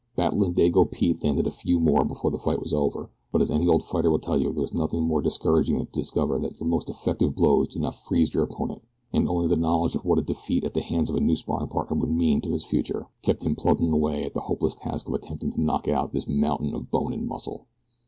[0.15, 3.67] Battling Dago Pete landed a few more before the fight was over, but as any
[3.67, 6.67] old fighter will tell you there is nothing more discouraging than to discover that your
[6.67, 8.81] most effective blows do not feeze your opponent,
[9.13, 11.67] and only the knowledge of what a defeat at the hands of a new sparring
[11.69, 15.13] partner would mean to his future, kept him plugging away at the hopeless task of
[15.13, 17.67] attempting to knock out this mountain of bone and muscle.